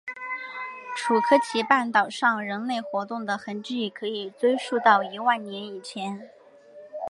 [0.97, 6.31] 楚科奇半岛上人类活动的痕迹可以追溯到一万年以前。